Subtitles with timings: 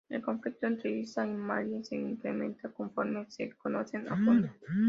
[0.09, 4.49] El conflicto entre Isa y Marie se incrementa conforme se conocen a fondo.